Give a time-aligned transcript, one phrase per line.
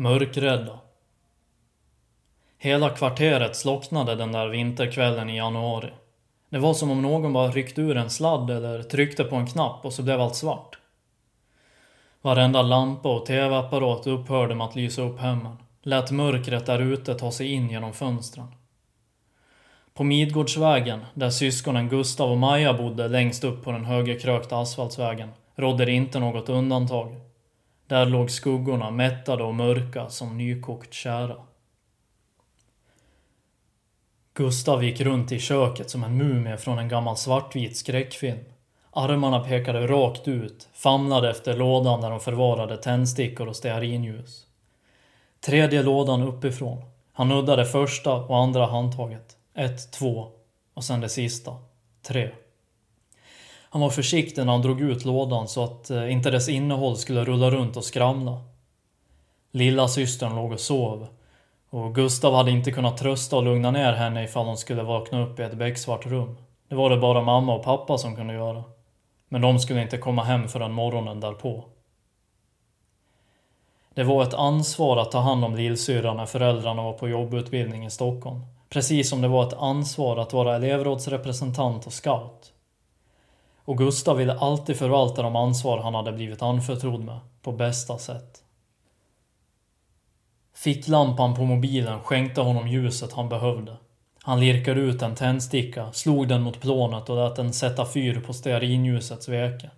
[0.00, 0.78] Mörkrädda.
[2.58, 5.90] Hela kvarteret slocknade den där vinterkvällen i januari.
[6.50, 9.84] Det var som om någon bara ryckt ur en sladd eller tryckte på en knapp
[9.84, 10.78] och så blev allt svart.
[12.22, 15.56] Varenda lampa och tv-apparat upphörde med att lysa upp hemmen.
[15.82, 18.54] Lät mörkret där ute ta sig in genom fönstren.
[19.94, 25.84] På Midgårdsvägen, där syskonen Gustav och Maja bodde längst upp på den högerkrökta asfaltsvägen, rådde
[25.84, 27.29] det inte något undantag.
[27.90, 31.36] Där låg skuggorna mättade och mörka som nykokt kära.
[34.34, 38.38] Gustav gick runt i köket som en mumie från en gammal svartvit skräckfilm.
[38.90, 44.46] Armarna pekade rakt ut, famlade efter lådan där de förvarade tändstickor och stearinljus.
[45.40, 46.84] Tredje lådan uppifrån.
[47.12, 49.36] Han nuddade första och andra handtaget.
[49.54, 50.28] Ett, två
[50.74, 51.56] och sen det sista.
[52.02, 52.30] Tre.
[53.72, 57.24] Han var försiktig när han drog ut lådan så att eh, inte dess innehåll skulle
[57.24, 58.42] rulla runt och skramla.
[59.52, 61.06] Lilla systern låg och sov
[61.70, 65.40] och Gustav hade inte kunnat trösta och lugna ner henne ifall hon skulle vakna upp
[65.40, 66.36] i ett becksvart rum.
[66.68, 68.64] Det var det bara mamma och pappa som kunde göra.
[69.28, 71.64] Men de skulle inte komma hem förrän morgonen därpå.
[73.94, 77.90] Det var ett ansvar att ta hand om lillsyrran när föräldrarna var på jobbutbildning i
[77.90, 78.40] Stockholm.
[78.68, 82.52] Precis som det var ett ansvar att vara elevrådsrepresentant och scout.
[83.70, 88.42] Och Gustav ville alltid förvalta de ansvar han hade blivit anförtrodd med, på bästa sätt.
[90.54, 93.76] Ficklampan på mobilen skänkte honom ljuset han behövde.
[94.22, 98.32] Han lirkade ut en tändsticka, slog den mot plånet och lät den sätta fyr på
[98.32, 99.70] stearinljusets veke.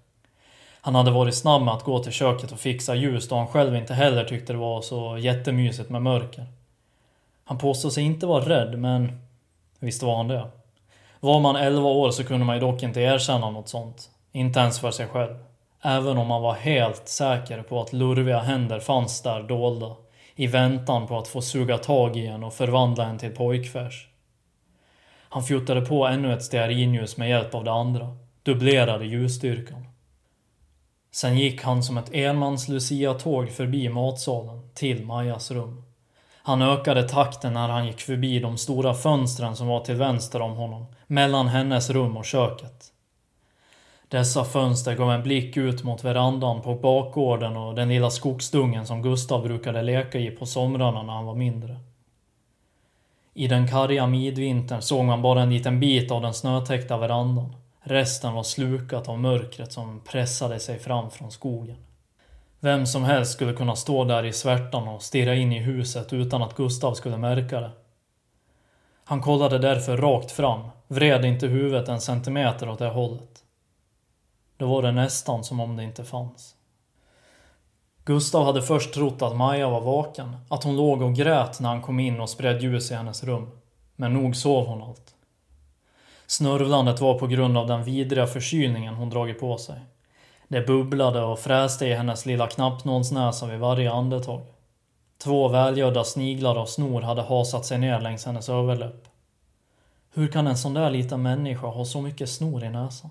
[0.81, 3.77] Han hade varit snabb med att gå till köket och fixa ljus då han själv
[3.77, 6.47] inte heller tyckte det var så jättemysigt med mörker.
[7.45, 9.20] Han påstod sig inte vara rädd, men
[9.79, 10.51] visst var han det.
[11.25, 14.11] Var man 11 år så kunde man ju dock inte erkänna något sånt.
[14.33, 15.35] Inte ens för sig själv.
[15.83, 19.97] Även om man var helt säker på att lurviga händer fanns där dolda.
[20.35, 24.08] I väntan på att få suga tag i en och förvandla en till pojkfärs.
[25.29, 28.17] Han fjuttade på ännu ett stearinljus med hjälp av det andra.
[28.42, 29.86] Dubblerade ljusstyrkan.
[31.13, 35.83] Sen gick han som ett enmans Lucia-tåg förbi matsalen till Majas rum.
[36.45, 40.53] Han ökade takten när han gick förbi de stora fönstren som var till vänster om
[40.53, 42.92] honom, mellan hennes rum och köket.
[44.08, 49.03] Dessa fönster gav en blick ut mot verandan på bakgården och den lilla skogsdungen som
[49.03, 51.77] Gustav brukade leka i på somrarna när han var mindre.
[53.35, 57.57] I den karga midvintern såg man bara en liten bit av den snötäckta verandan.
[57.80, 61.77] Resten var slukat av mörkret som pressade sig fram från skogen.
[62.64, 66.42] Vem som helst skulle kunna stå där i svärtan och stirra in i huset utan
[66.42, 67.70] att Gustav skulle märka det.
[69.05, 73.45] Han kollade därför rakt fram, vred inte huvudet en centimeter åt det hållet.
[74.56, 76.55] Då var det nästan som om det inte fanns.
[78.05, 81.83] Gustav hade först trott att Maja var vaken, att hon låg och grät när han
[81.83, 83.50] kom in och spred ljus i hennes rum.
[83.96, 85.14] Men nog sov hon allt.
[86.27, 89.80] Snörvlandet var på grund av den vidriga förkylningen hon dragit på sig.
[90.52, 94.40] Det bubblade och fräste i hennes lilla knappnålsnäsa vid varje andetag.
[95.18, 99.08] Två välgödda sniglar av snor hade hasat sig ner längs hennes överläpp.
[100.14, 103.11] Hur kan en sån där liten människa ha så mycket snor i näsan?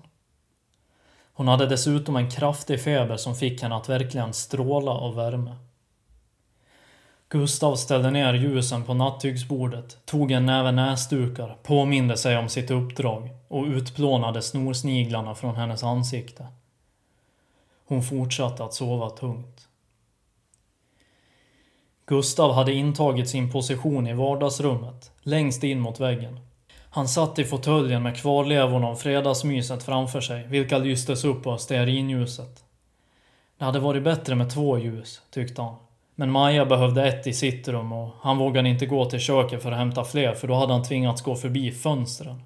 [1.34, 5.56] Hon hade dessutom en kraftig feber som fick henne att verkligen stråla av värme.
[7.28, 13.30] Gustav ställde ner ljusen på nattygsbordet, tog en näve näsdukar, påminde sig om sitt uppdrag
[13.48, 16.46] och utplånade snorsniglarna från hennes ansikte.
[17.92, 19.68] Hon fortsatte att sova tungt.
[22.06, 26.40] Gustav hade intagit sin position i vardagsrummet, längst in mot väggen.
[26.90, 32.64] Han satt i fåtöljen med kvarlevorna av fredagsmyset framför sig, vilka lystes upp av stearinljuset.
[33.58, 35.76] Det hade varit bättre med två ljus, tyckte han.
[36.14, 39.72] Men Maja behövde ett i sitt rum och han vågade inte gå till köket för
[39.72, 42.42] att hämta fler för då hade han tvingats gå förbi fönstren.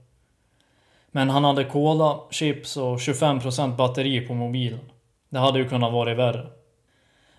[1.10, 4.90] Men han hade cola, chips och 25% batteri på mobilen.
[5.28, 6.46] Det hade ju kunnat vara värre.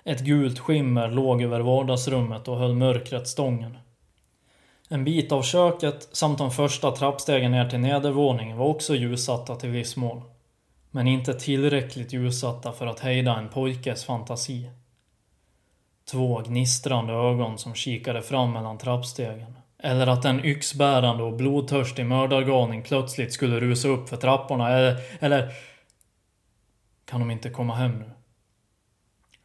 [0.03, 3.77] Ett gult skimmer låg över vardagsrummet och höll mörkret stången.
[4.89, 9.69] En bit av köket samt de första trappstegen ner till nedervåningen var också ljussatta till
[9.69, 10.21] viss mån.
[10.91, 14.69] Men inte tillräckligt ljussatta för att hejda en pojkes fantasi.
[16.11, 19.57] Två gnistrande ögon som kikade fram mellan trappstegen.
[19.79, 25.51] Eller att en yxbärande och blodtörstig mördargalning plötsligt skulle rusa upp för trapporna eller, eller...
[27.09, 28.11] Kan de inte komma hem nu?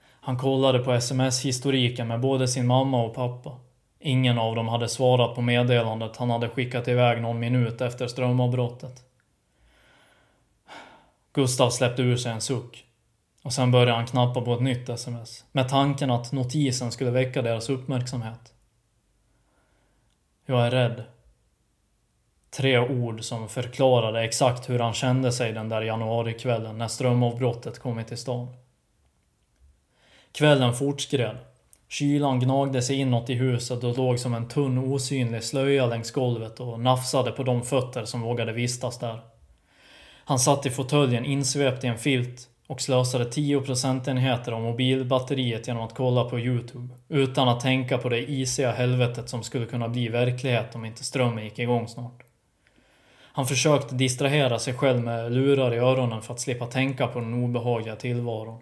[0.04, 3.60] Han kollade på sms-historiken med både sin mamma och pappa.
[3.98, 9.04] Ingen av dem hade svarat på meddelandet han hade skickat iväg någon minut efter strömavbrottet.
[11.32, 12.84] Gustav släppte ur sig en suck.
[13.42, 15.44] Och sen började han knappa på ett nytt sms.
[15.52, 18.54] Med tanken att notisen skulle väcka deras uppmärksamhet.
[20.46, 21.04] Jag är rädd.
[22.56, 28.08] Tre ord som förklarade exakt hur han kände sig den där januarikvällen när strömavbrottet kommit
[28.08, 28.48] till stan.
[30.32, 31.36] Kvällen fortskred.
[31.88, 36.60] Kylan gnagde sig inåt i huset och låg som en tunn osynlig slöja längs golvet
[36.60, 39.20] och nafsade på de fötter som vågade vistas där.
[40.24, 45.82] Han satt i fåtöljen insvept i en filt och slösade 10 procentenheter av mobilbatteriet genom
[45.82, 46.94] att kolla på Youtube.
[47.08, 51.44] Utan att tänka på det isiga helvetet som skulle kunna bli verklighet om inte strömmen
[51.44, 52.22] gick igång snart.
[53.32, 57.44] Han försökte distrahera sig själv med lurar i öronen för att slippa tänka på den
[57.44, 58.60] obehagliga tillvaron.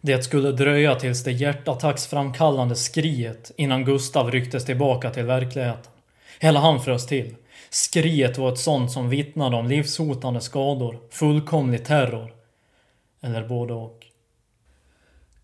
[0.00, 5.92] Det skulle dröja tills det hjärtattacksframkallande skriet innan Gustav rycktes tillbaka till verkligheten.
[6.40, 7.36] Hela han frös till.
[7.70, 12.34] Skriet var ett sånt som vittnade om livshotande skador, fullkomlig terror.
[13.20, 14.06] Eller både och.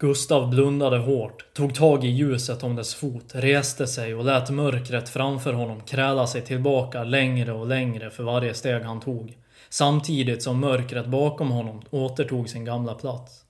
[0.01, 5.09] Gustav blundade hårt, tog tag i ljuset om dess fot, reste sig och lät mörkret
[5.09, 9.39] framför honom kräla sig tillbaka längre och längre för varje steg han tog.
[9.69, 13.45] Samtidigt som mörkret bakom honom återtog sin gamla plats.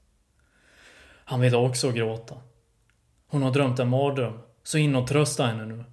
[1.24, 2.34] Han ville också gråta.
[3.30, 5.84] Hon har drömt en mardröm, så in och trösta henne nu.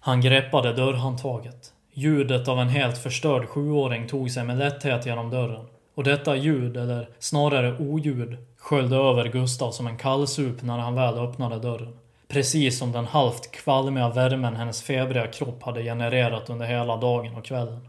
[0.00, 1.72] Han greppade dörrhandtaget.
[1.92, 5.66] Ljudet av en helt förstörd sjuåring tog sig med lätthet genom dörren.
[5.94, 11.18] Och detta ljud, eller snarare oljud, sköljde över Gustav som en kallsup när han väl
[11.18, 11.98] öppnade dörren.
[12.28, 17.44] Precis som den halvt kvalmiga värmen hennes febriga kropp hade genererat under hela dagen och
[17.44, 17.88] kvällen.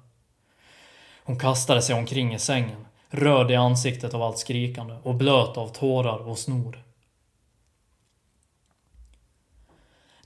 [1.23, 5.67] Hon kastade sig omkring i sängen, röd i ansiktet av allt skrikande och blöt av
[5.67, 6.83] tårar och snor.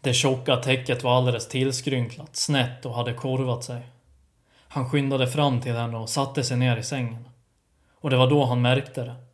[0.02, 3.82] Det tjocka täcket var alldeles tillskrynklat, snett och hade korvat sig.
[4.68, 7.30] Han skyndade fram till henne och satte sig ner i sängen.
[7.96, 9.29] Och det var då han märkte det.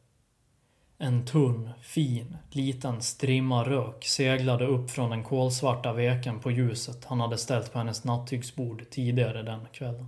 [0.98, 7.20] En tunn, fin, liten strimma rök seglade upp från den kolsvarta veken på ljuset han
[7.20, 10.08] hade ställt på hennes nattduksbord tidigare den kvällen.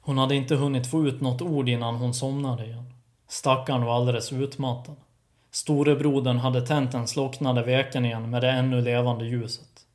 [0.00, 2.92] Hon hade inte hunnit få ut något ord innan hon somnade igen.
[3.28, 4.96] Stackaren var alldeles utmattad.
[5.50, 9.86] Storebrodern hade tänt den slocknade veken igen med det ännu levande ljuset.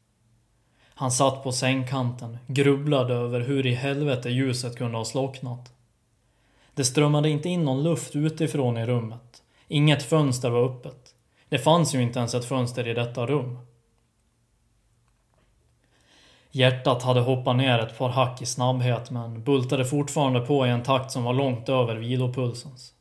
[0.93, 5.76] Han satt på sängkanten, grubblade över hur i helvete ljuset kunde ha slocknat.
[6.77, 9.43] Det strömmade inte in någon luft utifrån i rummet.
[9.67, 11.15] Inget fönster var öppet.
[11.49, 13.59] Det fanns ju inte ens ett fönster i detta rum.
[16.51, 20.83] Hjärtat hade hoppat ner ett par hack i snabbhet men bultade fortfarande på i en
[20.83, 22.93] takt som var långt över vilopulsens.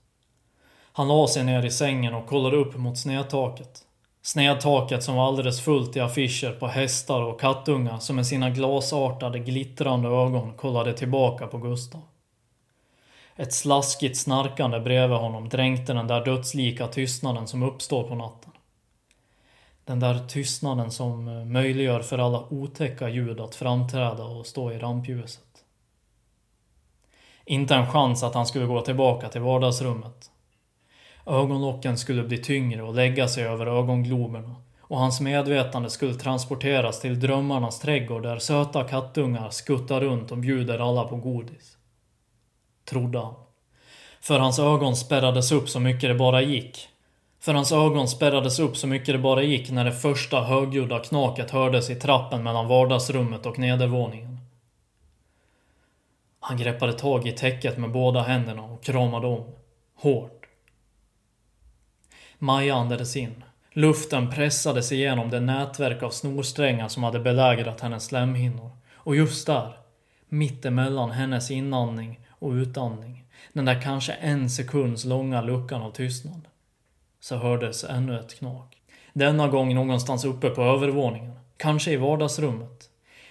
[0.93, 3.81] Han la sig ner i sängen och kollade upp mot snedtaket.
[4.23, 9.39] Snedtaket som var alldeles fullt i affischer på hästar och kattungar som med sina glasartade
[9.39, 12.03] glittrande ögon kollade tillbaka på Gustav.
[13.37, 18.53] Ett slaskigt snarkande bredvid honom dränkte den där dödslika tystnaden som uppstår på natten.
[19.85, 24.79] Den där tystnaden som eh, möjliggör för alla otäcka ljud att framträda och stå i
[24.79, 25.43] rampljuset.
[27.45, 30.31] Inte en chans att han skulle gå tillbaka till vardagsrummet.
[31.27, 37.21] Ögonlocken skulle bli tyngre och lägga sig över ögongloberna och hans medvetande skulle transporteras till
[37.21, 41.76] drömmarnas trädgård där söta kattungar skuttar runt och bjuder alla på godis.
[42.89, 43.35] Trodde han.
[44.21, 46.89] För hans ögon spärrades upp så mycket det bara gick
[47.47, 51.51] för hans ögon spärrades upp så mycket det bara gick när det första högljudda knaket
[51.51, 54.39] hördes i trappen mellan vardagsrummet och nedervåningen.
[56.41, 59.45] Han greppade tag i täcket med båda händerna och kramade om.
[59.95, 60.47] Hårt.
[62.39, 63.45] Maja andades in.
[63.73, 68.71] Luften pressades igenom det nätverk av snorsträngar som hade belägrat hennes slemhinnor.
[68.95, 69.77] Och just där,
[70.29, 76.49] mittemellan hennes inandning och utandning, den där kanske en sekunds långa luckan av tystnad
[77.21, 78.77] så hördes ännu ett knak.
[79.13, 81.33] Denna gång någonstans uppe på övervåningen.
[81.57, 82.91] Kanske i vardagsrummet.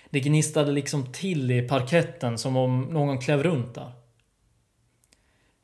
[0.10, 3.92] Det gnistade liksom till i parketten som om någon klev runt där.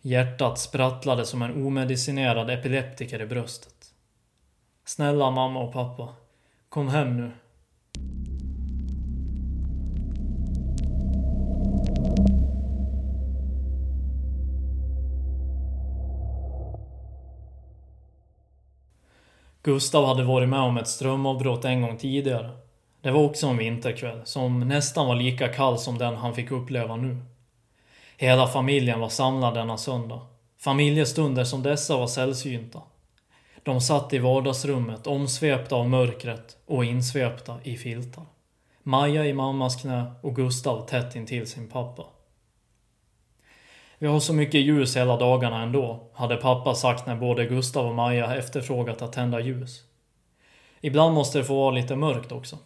[0.01, 3.93] Hjärtat sprattlade som en omedicinerad epileptiker i bröstet.
[4.86, 6.15] Snälla mamma och pappa,
[6.69, 7.31] kom hem nu.
[19.63, 22.50] Gustav hade varit med om ett strömavbrott en gång tidigare.
[23.01, 26.96] Det var också en vinterkväll, som nästan var lika kall som den han fick uppleva
[26.96, 27.18] nu.
[28.18, 30.22] Hela familjen var samlad denna söndag.
[30.60, 32.82] Familjestunder som dessa var sällsynta.
[33.63, 38.25] De satt i vardagsrummet omsvepta av mörkret och insvepta i filtar.
[38.84, 42.03] Maja i mammas knä och Gustav tätt intill sin pappa.
[44.01, 47.96] Vi har så mycket ljus hela dagarna ändå, hade pappa sagt när både Gustav och
[47.96, 49.79] Maja efterfrågat att tända ljus.
[50.81, 52.58] Ibland måste det få vara lite mörkt också.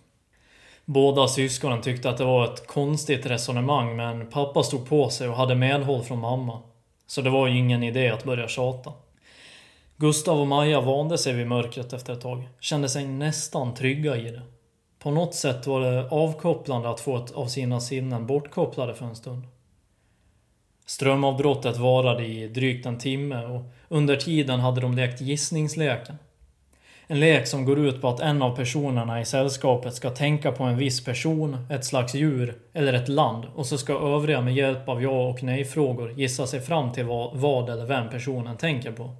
[0.85, 5.35] Båda syskonen tyckte att det var ett konstigt resonemang men pappa stod på sig och
[5.35, 6.61] hade medhåll från mamma.
[7.07, 8.93] Så det var ju ingen idé att börja tjata.
[9.97, 12.49] Gustav och Maja vande sig vid mörkret efter ett tag.
[12.59, 14.41] Kände sig nästan trygga i det.
[14.99, 19.15] På något sätt var det avkopplande att få ett av sina sinnen bortkopplade för en
[19.15, 19.43] stund.
[20.85, 26.15] Strömavbrottet varade i drygt en timme och under tiden hade de lekt gissningsleken.
[27.07, 30.63] En lek som går ut på att en av personerna i sällskapet ska tänka på
[30.63, 34.89] en viss person, ett slags djur eller ett land och så ska övriga med hjälp
[34.89, 39.15] av ja och nej-frågor gissa sig fram till vad, vad eller vem personen tänker på.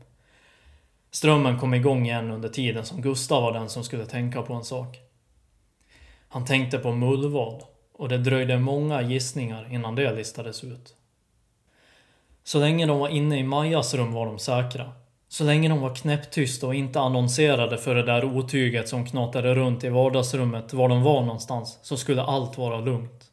[1.12, 4.64] Strömmen kom igång igen under tiden som Gustav var den som skulle tänka på en
[4.64, 5.00] sak.
[6.28, 10.96] Han tänkte på mullvad och det dröjde många gissningar innan det listades ut.
[12.48, 14.92] Så länge de var inne i Majas rum var de säkra.
[15.28, 19.84] Så länge de var knäpptysta och inte annonserade för det där otyget som knatade runt
[19.84, 23.32] i vardagsrummet var de var någonstans så skulle allt vara lugnt.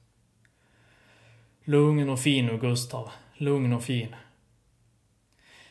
[1.65, 3.11] Lugn och fin nu Gustav.
[3.37, 4.15] Lugn och fin.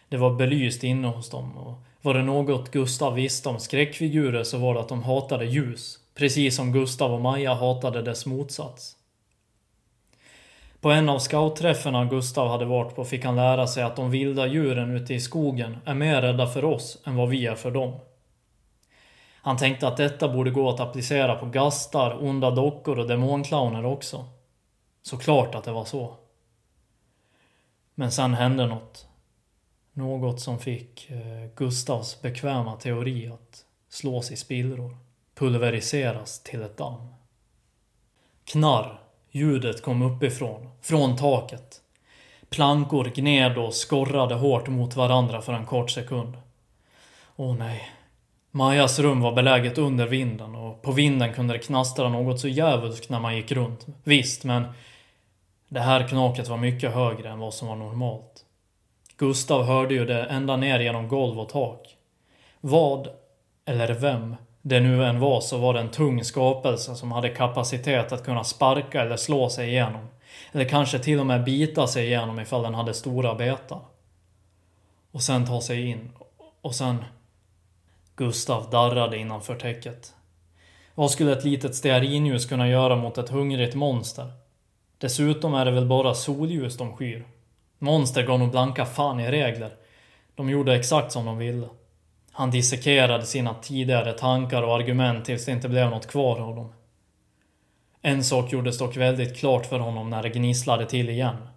[0.10, 4.58] Det var belyst inne hos dem och var det något Gustav visste om skräckfigurer så
[4.58, 6.00] var det att de hatade ljus.
[6.16, 8.96] Precis som Gustav och Maja hatade dess motsats.
[10.82, 14.48] På en av scoutträffarna Gustav hade varit på fick han lära sig att de vilda
[14.48, 18.00] djuren ute i skogen är mer rädda för oss än vad vi är för dem.
[19.36, 24.26] Han tänkte att detta borde gå att applicera på gastar, onda dockor och demonclowner också.
[25.02, 26.18] Såklart att det var så.
[27.96, 29.08] Men sen hände något.
[29.94, 34.98] Något som fick eh, Gustavs bekväma teori att slås i spillror.
[35.36, 37.08] Pulveriseras till ett damm.
[38.44, 39.01] Knarr
[39.34, 41.82] Ljudet kom uppifrån, från taket.
[42.50, 46.38] Plankor gned och skorrade hårt mot varandra för en kort sekund.
[47.36, 47.90] Åh nej.
[48.52, 53.10] Majas rum var beläget under vinden och på vinden kunde det knastra något så djävulskt
[53.10, 53.86] när man gick runt.
[54.04, 54.64] Visst, men
[55.70, 58.46] det här knaket var mycket högre än vad som var normalt.
[59.18, 61.98] Gustav hörde ju det ända ner genom golv och tak.
[62.62, 63.08] Vad,
[63.66, 68.12] eller vem, det nu än var så var det en tung skapelse som hade kapacitet
[68.12, 70.08] att kunna sparka eller slå sig igenom.
[70.52, 73.80] Eller kanske till och med bita sig igenom ifall den hade stora betar.
[75.12, 76.12] Och sen ta sig in.
[76.62, 77.06] Och sen...
[78.16, 80.14] Gustav darrade innanför täcket.
[80.96, 84.32] Vad skulle ett litet stearinljus kunna göra mot ett hungrigt monster?
[84.98, 87.26] Dessutom är det väl bara solljus de skyr.
[87.80, 89.72] Monster gav nog blanka fan i regler.
[90.36, 91.68] De gjorde exakt som de ville.
[92.32, 96.74] Han dissekerade sina tidigare tankar och argument tills det inte blev något kvar av dem.
[98.02, 101.48] En sak gjordes dock väldigt klart för honom när det gnisslade till igen.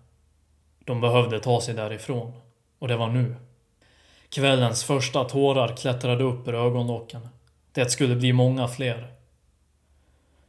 [0.85, 2.33] De behövde ta sig därifrån.
[2.79, 3.37] Och det var nu.
[4.29, 7.29] Kvällens första tårar klättrade upp ur ögonlocken.
[7.73, 9.13] Det skulle bli många fler.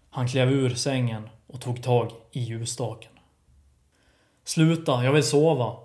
[0.10, 3.12] Han klev ur sängen och tog tag i ljusstaken.
[4.44, 5.76] Sluta, jag vill sova,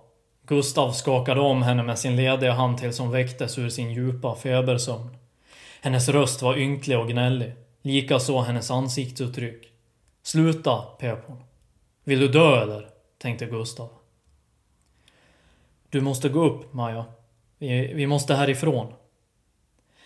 [0.50, 5.16] Gustav skakade om henne med sin lediga hand tills hon väcktes ur sin djupa febersömn.
[5.80, 7.52] Hennes röst var ynklig och gnällig.
[7.82, 9.72] Likaså hennes ansiktsuttryck.
[10.22, 11.36] Sluta, pep hon.
[12.04, 12.88] Vill du dö eller?
[13.18, 13.88] tänkte Gustav.
[15.88, 17.04] Du måste gå upp, Maja.
[17.58, 18.92] Vi, vi måste härifrån.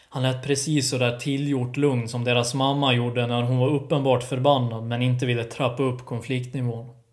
[0.08, 4.22] Han lät precis så där tillgjort lugn som deras mamma gjorde när hon var uppenbart
[4.22, 7.03] förbannad men inte ville trappa upp konfliktnivån.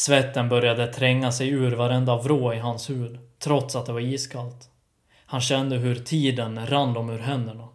[0.00, 4.70] Svetten började tränga sig ur varenda vrå i hans hud, trots att det var iskallt.
[5.26, 7.68] Han kände hur tiden rann dem ur händerna.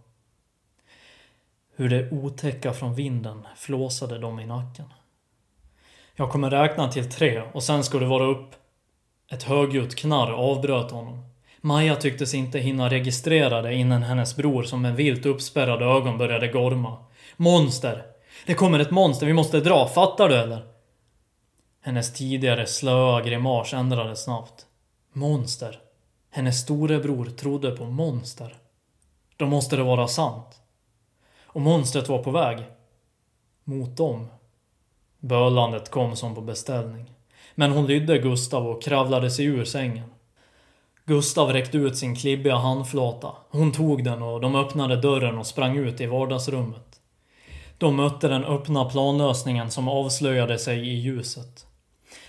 [1.76, 4.86] Hur det otäcka från vinden flåsade dem i nacken.
[6.16, 8.56] Jag kommer räkna till tre och sen ska du vara upp.
[9.32, 11.26] Ett högljutt knarr avbröt honom.
[11.62, 16.48] Maja tycktes inte hinna registrera det innan hennes bror som med vilt uppspärrade ögon började
[16.48, 16.98] gorma.
[17.38, 18.06] Monster!
[18.46, 20.75] Det kommer ett monster, vi måste dra, fattar du eller?
[21.86, 24.66] Hennes tidigare slöa grimas ändrades snabbt.
[25.14, 25.80] Monster.
[26.30, 28.56] Hennes storebror trodde på monster.
[29.38, 30.62] Då måste det vara sant.
[31.44, 32.64] Och monstret var på väg.
[33.64, 34.28] Mot dem.
[35.20, 37.12] Bölandet kom som på beställning.
[37.56, 40.10] Men hon lydde Gustav och kravlade sig ur sängen.
[41.06, 43.32] Gustav räckte ut sin klibbiga handflata.
[43.50, 47.00] Hon tog den och de öppnade dörren och sprang ut i vardagsrummet.
[47.78, 51.66] De mötte den öppna planlösningen som avslöjade sig i ljuset.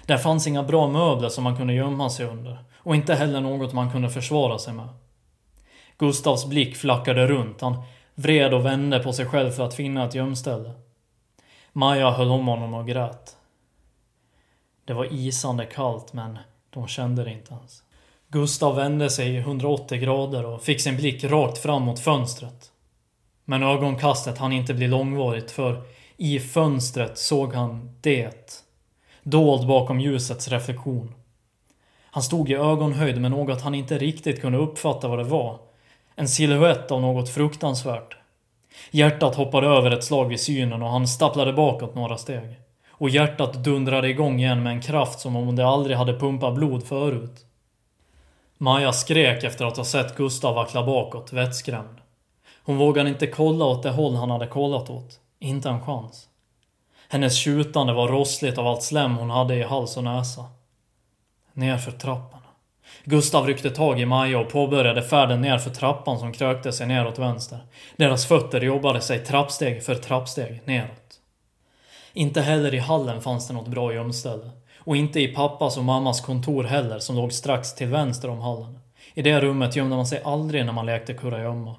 [0.07, 2.59] Där fanns inga bra möbler som man kunde gömma sig under.
[2.77, 4.89] Och inte heller något man kunde försvara sig med.
[5.99, 7.61] Gustavs blick flackade runt.
[7.61, 7.83] Han
[8.15, 10.73] vred och vände på sig själv för att finna ett gömställe.
[11.73, 13.37] Maja höll om honom och grät.
[14.85, 16.39] Det var isande kallt men
[16.71, 17.83] de kände det inte ens.
[18.29, 22.73] Gustav vände sig 180 grader och fick sin blick rakt fram mot fönstret.
[23.45, 25.83] Men ögonkastet hann inte bli långvarigt för
[26.17, 28.66] i fönstret såg han det.
[29.29, 31.15] Dold bakom ljusets reflektion.
[32.11, 35.59] Han stod i ögonhöjd med något han inte riktigt kunde uppfatta vad det var.
[36.15, 38.17] En silhuett av något fruktansvärt.
[38.91, 42.61] Hjärtat hoppade över ett slag vid synen och han stapplade bakåt några steg.
[42.91, 46.85] Och hjärtat dundrade igång igen med en kraft som om det aldrig hade pumpat blod
[46.85, 47.47] förut.
[48.59, 51.99] Maja skrek efter att ha sett Gustav vackla bakåt, vettskrämd.
[52.65, 55.21] Hon vågade inte kolla åt det håll han hade kollat åt.
[55.39, 56.29] Inte en chans.
[57.09, 60.45] Hennes tjutande var rossligt av allt slem hon hade i hals och näsa.
[61.53, 62.41] Nerför trappan.
[63.05, 67.59] Gustav ryckte tag i Maja och påbörjade färden nerför trappan som krökte sig neråt vänster.
[67.97, 71.21] Deras fötter jobbade sig trappsteg för trappsteg neråt.
[72.13, 74.51] Inte heller i hallen fanns det något bra gömställe.
[74.79, 78.79] Och inte i pappas och mammas kontor heller som låg strax till vänster om hallen.
[79.15, 81.77] I det rummet gömde man sig aldrig när man lekte kurragömma.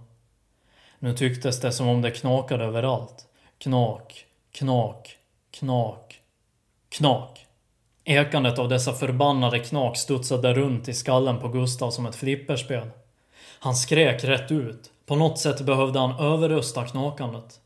[0.99, 3.25] Nu tycktes det som om det knakade överallt.
[3.57, 5.16] Knak, knak,
[5.59, 6.21] knak,
[6.89, 7.45] knak.
[8.03, 12.89] Ekandet av dessa förbannade knak studsade runt i skallen på Gustav som ett flipperspel.
[13.59, 14.91] Han skrek rätt ut.
[15.05, 17.59] På något sätt behövde han överrösta knakandet.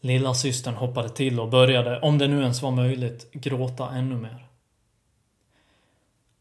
[0.00, 4.46] Lilla systern hoppade till och började, om det nu ens var möjligt, gråta ännu mer.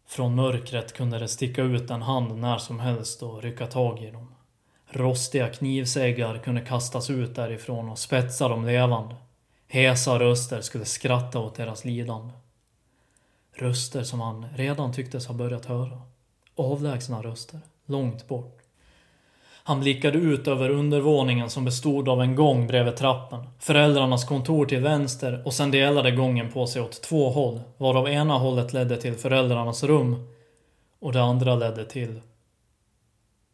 [0.07, 4.11] Från mörkret kunde det sticka ut en hand när som helst och rycka tag i
[4.11, 4.35] dem.
[4.89, 9.15] Rostiga knivsäggar kunde kastas ut därifrån och spetsa dem levande.
[9.67, 12.33] Hesa röster skulle skratta åt deras lidande.
[13.53, 16.01] Röster som han redan tycktes ha börjat höra.
[16.55, 18.57] Avlägsna röster, långt bort.
[19.63, 24.79] Han blickade ut över undervåningen som bestod av en gång bredvid trappen, föräldrarnas kontor till
[24.79, 29.15] vänster och sen delade gången på sig åt två håll, varav ena hållet ledde till
[29.15, 30.27] föräldrarnas rum
[30.99, 32.21] och det andra ledde till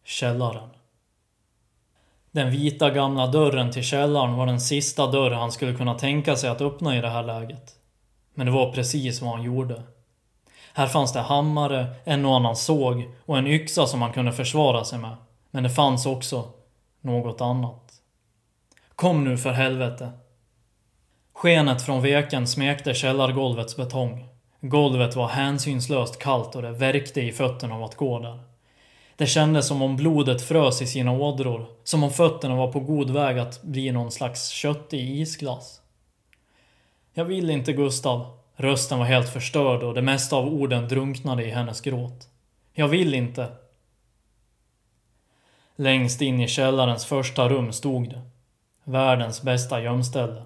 [0.03, 0.69] källaren.
[2.33, 6.49] Den vita gamla dörren till källaren var den sista dörr han skulle kunna tänka sig
[6.49, 7.71] att öppna i det här läget.
[8.33, 9.83] Men det var precis vad han gjorde.
[10.73, 14.83] Här fanns det hammare, en och annan såg och en yxa som han kunde försvara
[14.83, 15.15] sig med.
[15.51, 16.49] Men det fanns också
[17.01, 17.93] något annat.
[18.95, 20.11] Kom nu för helvete.
[21.33, 24.25] Skenet från veken smekte källargolvets betong.
[24.61, 28.52] Golvet var hänsynslöst kallt och det värkte i fötterna av att gå där.
[29.15, 31.65] Det kändes som om blodet frös i sina ådror.
[31.83, 35.81] Som om fötterna var på god väg att bli någon slags köttig isglass.
[37.13, 38.37] Jag vill inte Gustav.
[38.55, 42.27] Rösten var helt förstörd och det mesta av orden drunknade i hennes gråt.
[42.73, 43.47] Jag vill inte.
[45.75, 48.21] Längst in i källarens första rum stod det.
[48.83, 50.43] Världens bästa gömställe.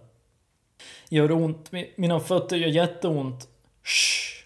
[1.09, 1.71] Gör ont.
[1.95, 3.47] Mina fötter gör jätteont.
[3.83, 4.45] Shh.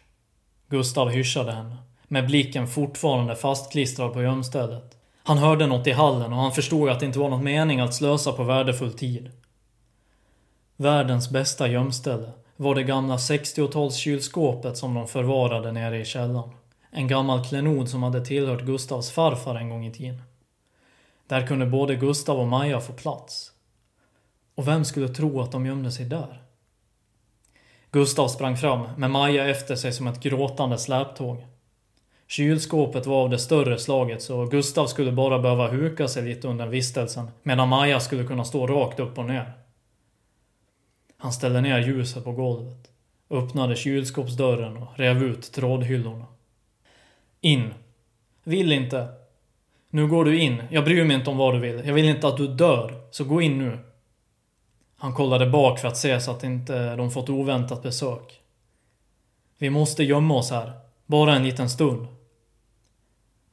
[0.67, 1.77] Gustav hyschade henne
[2.12, 4.97] med blicken fortfarande fastklistrad på gömstället.
[5.24, 7.93] Han hörde något i hallen och han förstod att det inte var något mening att
[7.93, 9.32] slösa på värdefull tid.
[10.76, 16.50] Världens bästa gömställe var det gamla 60-talskylskåpet som de förvarade nere i källaren.
[16.91, 20.21] En gammal klenod som hade tillhört Gustavs farfar en gång i tiden.
[21.28, 23.52] Där kunde både Gustav och Maja få plats.
[24.56, 26.41] Och vem skulle tro att de gömde sig där?
[27.91, 31.45] Gustav sprang fram, med Maja efter sig som ett gråtande släptåg.
[32.31, 36.67] Kylskåpet var av det större slaget så Gustav skulle bara behöva huka sig lite under
[36.67, 39.51] vistelsen medan Maja skulle kunna stå rakt upp och ner.
[41.17, 42.91] Han ställde ner ljuset på golvet,
[43.29, 46.25] öppnade kylskåpsdörren och rev ut trådhyllorna.
[47.41, 47.73] In.
[48.43, 49.07] Vill inte.
[49.89, 50.63] Nu går du in.
[50.69, 51.87] Jag bryr mig inte om vad du vill.
[51.87, 53.79] Jag vill inte att du dör, så gå in nu.
[54.97, 58.41] Han kollade bak för att se så att inte de fått oväntat besök.
[59.57, 60.71] Vi måste gömma oss här.
[61.05, 62.07] Bara en liten stund.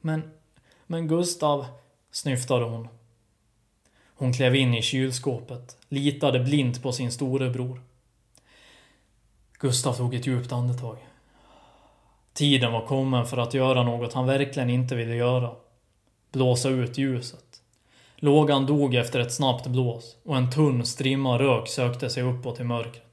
[0.01, 0.31] Men,
[0.87, 1.65] men Gustav,
[2.11, 2.87] snyftade hon.
[4.15, 7.81] Hon klev in i kylskåpet, litade blint på sin storebror.
[9.59, 10.97] Gustav tog ett djupt andetag.
[12.33, 15.55] Tiden var kommen för att göra något han verkligen inte ville göra.
[16.31, 17.61] Blåsa ut ljuset.
[18.15, 22.63] Lågan dog efter ett snabbt blås och en tunn strimma rök sökte sig uppåt i
[22.63, 23.08] mörkret.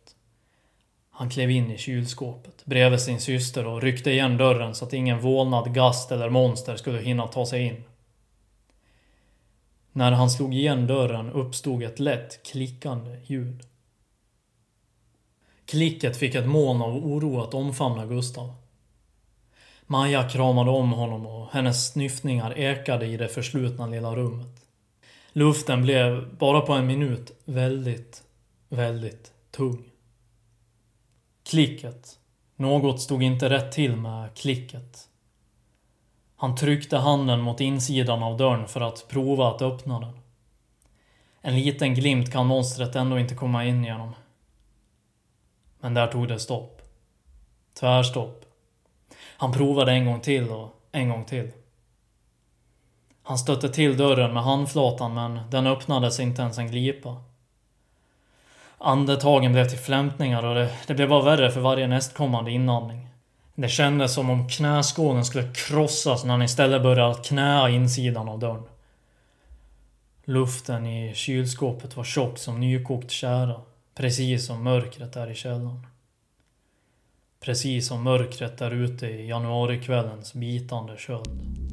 [1.19, 5.21] Han klev in i kylskåpet bredvid sin syster och ryckte igen dörren så att ingen
[5.21, 7.85] vålnad gast eller monster skulle hinna ta sig in.
[9.93, 13.63] När han slog igen dörren uppstod ett lätt klickande ljud.
[15.67, 18.55] Klicket fick ett moln av oro att omfamna Gustav.
[19.87, 24.67] Maja kramade om honom och hennes snyftningar ekade i det förslutna lilla rummet.
[25.33, 28.23] Luften blev, bara på en minut, väldigt,
[28.69, 29.85] väldigt tung.
[31.47, 32.19] Klicket.
[32.57, 35.09] Något stod inte rätt till med klicket.
[36.37, 40.19] Han tryckte handen mot insidan av dörren för att prova att öppna den.
[41.41, 44.15] En liten glimt kan monstret ändå inte komma in genom.
[45.81, 46.83] Men där tog det stopp.
[47.81, 48.45] Tvärstopp.
[49.37, 51.53] Han provade en gång till och en gång till.
[53.23, 57.23] Han stötte till dörren med handflatan men den öppnades inte ens en glipa.
[58.79, 63.09] Andetagen blev till flämtningar och det, det blev bara värre för varje nästkommande inandning.
[63.55, 68.39] Det kändes som om knäskålen skulle krossas när han istället började att knäa insidan av
[68.39, 68.63] dörren.
[70.25, 73.61] Luften i kylskåpet var tjock som nykokt tjära.
[73.95, 75.87] Precis som mörkret där i källaren.
[77.41, 81.66] Precis som mörkret där ute i januarikvällens bitande köld.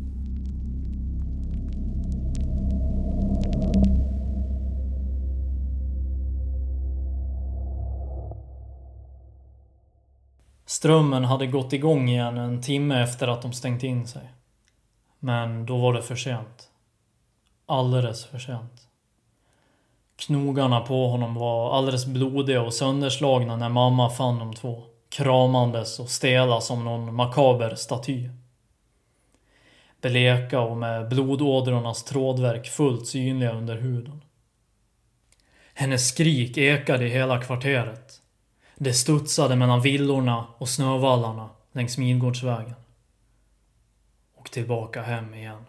[10.73, 14.21] Strömmen hade gått igång igen en timme efter att de stängt in sig.
[15.19, 16.69] Men då var det för sent.
[17.65, 18.87] Alldeles för sent.
[20.15, 24.83] Knogarna på honom var alldeles blodiga och sönderslagna när mamma fann de två.
[25.09, 28.29] Kramandes och stela som någon makaber staty.
[30.01, 34.23] Bleka och med blodådrornas trådverk fullt synliga under huden.
[35.73, 38.22] Hennes skrik ekade i hela kvarteret.
[38.75, 42.75] Det studsade mellan villorna och snövallarna längs Midgårdsvägen.
[44.35, 45.65] Och tillbaka hem igen.